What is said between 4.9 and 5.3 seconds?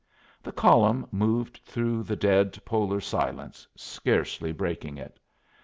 it.